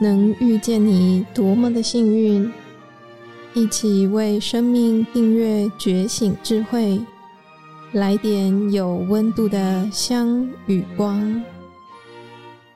[0.00, 2.50] 能遇见你多么的幸运！
[3.52, 7.00] 一起为生命订阅觉醒智慧，
[7.92, 11.42] 来点有温度的香与光。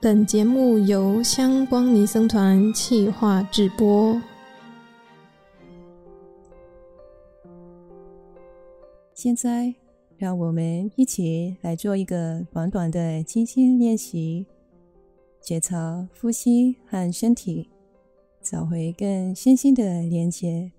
[0.01, 4.21] 本节目由香光尼僧团企划制播。
[9.15, 9.75] 现在，
[10.19, 14.45] 让我们一起来做一个短短的静心练习，
[15.45, 17.69] 觉察呼吸和身体，
[18.41, 20.73] 找回更身心的连接，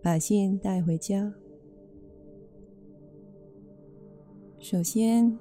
[0.00, 1.32] 把心带回家。
[4.60, 5.36] 首先，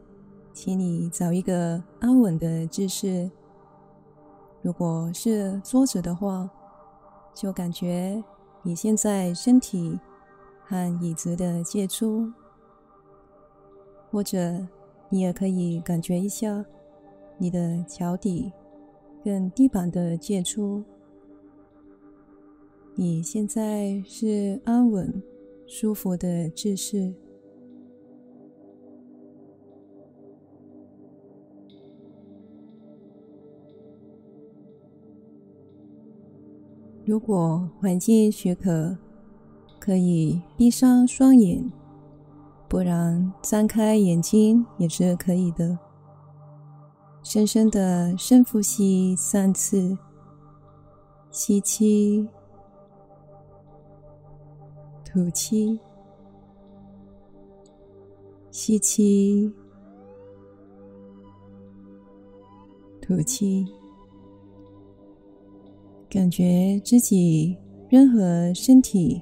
[0.54, 3.30] 请你找一个安稳的姿势。
[4.64, 6.50] 如果是坐着的话，
[7.36, 8.24] 就感觉
[8.64, 10.00] 你现在身体
[10.66, 12.28] 和椅子的接触。
[14.10, 14.68] 或者，
[15.10, 16.66] 你也可以感觉一下
[17.38, 18.52] 你的脚底
[19.24, 20.84] 跟地板的接触。
[22.96, 25.24] 你现在是安稳、
[25.66, 27.14] 舒服的姿势。
[37.06, 38.98] 如果环境许可，
[39.80, 41.70] 可以闭上双眼。
[42.70, 45.78] 不然，张开眼睛也是可以的。
[47.24, 49.98] 深深的深呼吸三次，
[51.32, 52.28] 吸气，
[55.06, 55.80] 吐气，
[58.52, 59.52] 吸气，
[63.02, 63.66] 吐气。
[66.10, 67.58] 感觉自己
[67.90, 69.22] 任何身体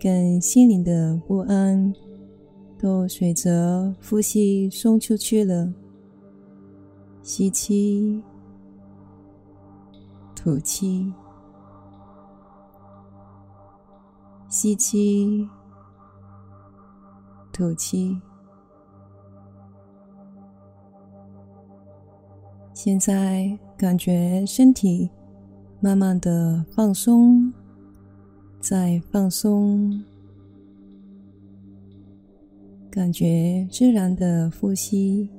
[0.00, 1.94] 跟心灵的不安。
[2.82, 5.72] 都随着呼吸送出去了。
[7.22, 8.22] 吸气，
[10.34, 11.12] 吐气，
[14.48, 15.48] 吸气，
[17.52, 18.20] 吐气。
[22.74, 25.08] 现在感觉身体
[25.80, 27.52] 慢慢的放松，
[28.58, 30.04] 再放松。
[32.90, 35.30] 感觉自然的呼吸，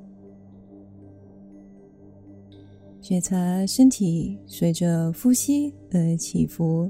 [3.04, 6.90] 觉察身体随着呼吸而起伏。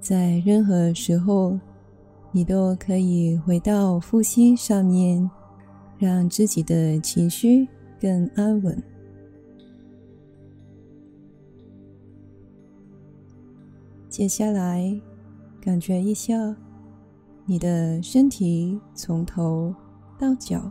[0.00, 1.58] 在任何时候，
[2.30, 5.30] 你都可以回到呼吸上面，
[5.96, 7.66] 让自己的情绪
[7.98, 8.82] 更安稳。
[14.10, 14.94] 接下来，
[15.58, 16.54] 感觉一下。
[17.46, 19.74] 你的身体从头
[20.18, 20.70] 到脚，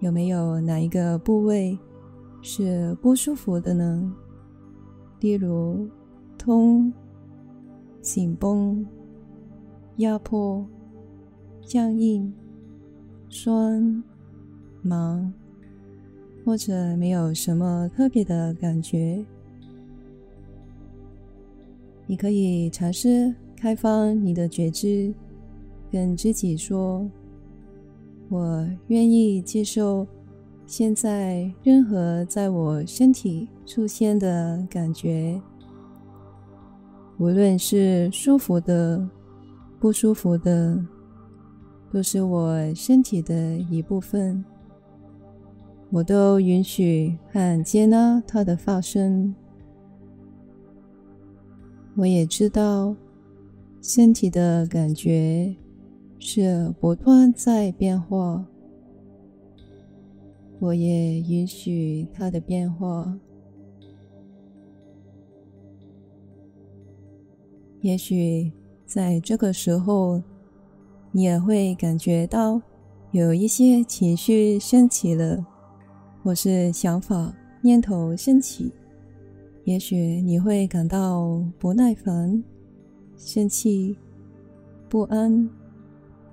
[0.00, 1.78] 有没有哪一个部位
[2.40, 4.12] 是不舒服的呢？
[5.20, 5.88] 例如
[6.38, 6.92] 痛、
[8.00, 8.86] 紧绷、
[9.96, 10.66] 压迫、
[11.62, 12.32] 僵硬、
[13.28, 14.02] 酸、
[14.82, 15.32] 麻，
[16.44, 19.24] 或者没有什么特别的感觉？
[22.06, 25.12] 你可以尝试开放你的觉知。
[25.90, 27.10] 跟自己说
[28.28, 30.06] ：“我愿意接受
[30.68, 35.40] 现在任何在我身体出现的感觉，
[37.16, 39.08] 无论是舒服的、
[39.80, 40.78] 不舒服的，
[41.90, 44.44] 都是我身体的一部分。
[45.90, 49.34] 我都允许和接纳它的发生。
[51.96, 52.94] 我也知道
[53.80, 55.56] 身体的感觉。”
[56.20, 58.44] 是不断在变化，
[60.60, 63.18] 我也允许它的变化。
[67.80, 68.50] 也许
[68.84, 70.22] 在这个时候，
[71.12, 72.60] 你也会感觉到
[73.12, 75.46] 有一些情绪升起了，
[76.22, 77.32] 或是想法、
[77.62, 78.72] 念头升起。
[79.64, 82.42] 也许你会感到不耐烦、
[83.16, 83.96] 生气、
[84.88, 85.48] 不安。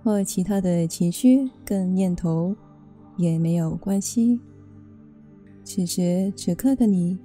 [0.04, 2.56] 或其他的情绪跟念头
[3.18, 4.40] 也没有关系。
[5.64, 7.18] 此时此刻的你，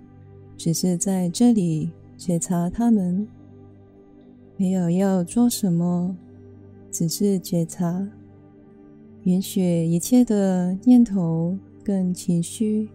[0.57, 3.27] 只是在这里觉察他们，
[4.57, 6.17] 没有要做什么，
[6.91, 8.09] 只是觉察，
[9.25, 12.89] 允许一切的念头跟情绪，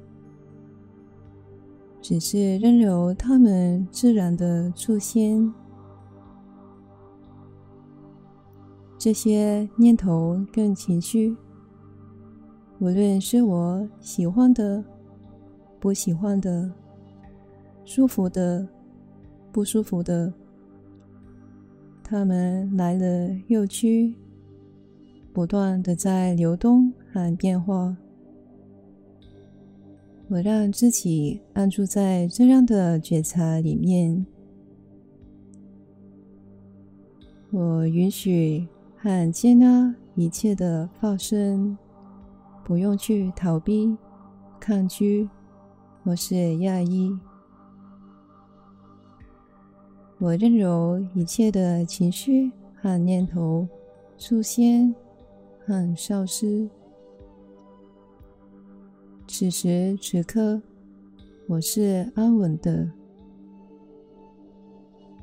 [2.02, 5.54] 只是任由他们自然的出现。
[8.98, 11.36] 这些念头跟情绪，
[12.80, 14.84] 无论是我喜欢的、
[15.80, 16.70] 不喜欢的，
[17.86, 18.68] 舒服的、
[19.52, 20.32] 不舒服的，
[22.04, 24.14] 它们来了又去，
[25.32, 27.96] 不断的在流动和变化。
[30.28, 34.26] 我让自己安住在这样的觉察里面，
[37.52, 38.68] 我允许
[38.98, 41.78] 和接纳一切的发生，
[42.66, 43.96] 不用去逃避、
[44.60, 45.30] 抗拒
[46.04, 47.16] 或是压抑。
[50.18, 53.68] 我任由一切的情绪和念头
[54.18, 54.96] 出现
[55.64, 56.68] 和消失。
[59.28, 60.60] 此时此刻，
[61.48, 62.92] 我是安稳的。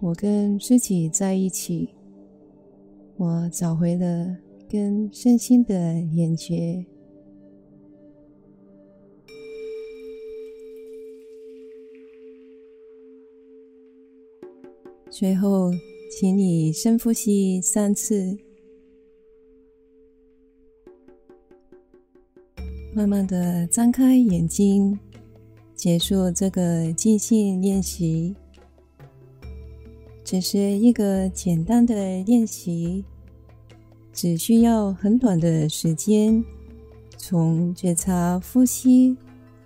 [0.00, 1.88] 我跟自己在一起，
[3.16, 4.36] 我找回了
[4.68, 6.86] 跟身心的连接。
[15.14, 15.70] 最后，
[16.10, 18.34] 请你深呼吸三次。
[22.94, 24.98] 慢慢的张开眼睛，
[25.74, 28.34] 结束这个静心练习。
[30.24, 33.04] 只是一个简单的练习，
[34.14, 36.42] 只需要很短的时间，
[37.18, 39.14] 从觉察呼吸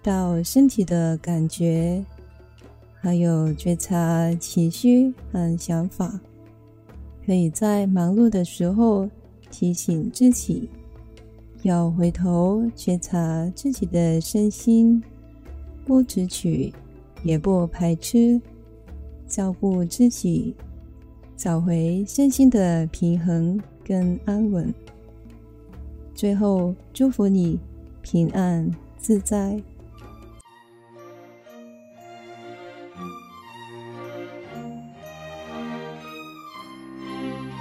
[0.02, 2.04] 到身体的感觉，
[3.06, 6.18] 还有觉察情绪和想法，
[7.24, 9.08] 可以在忙碌的时候
[9.48, 10.68] 提醒自己。
[11.62, 15.00] 要回头觉察自己的身心，
[15.84, 16.74] 不执取，
[17.22, 18.40] 也不排斥，
[19.28, 20.52] 照顾自己，
[21.36, 24.74] 找回身心的平衡跟安稳。
[26.12, 27.56] 最后，祝福你
[28.02, 28.68] 平安
[28.98, 29.62] 自在。